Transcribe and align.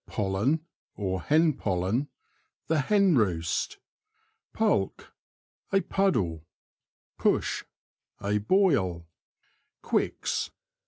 Pollen, 0.07 0.65
or 0.95 1.21
Hen 1.21 1.53
Pollen.— 1.53 2.07
The 2.69 2.79
hen 2.81 3.15
roost. 3.17 3.77
PuLK.— 4.55 5.09
A 5.73 5.81
puddle. 5.81 6.43
Push.— 7.19 7.65
A 8.19 8.39
boil. 8.39 9.05
Quicks. 9.83 10.49